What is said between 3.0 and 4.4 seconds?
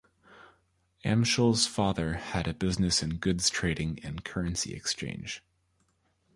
in goods-trading and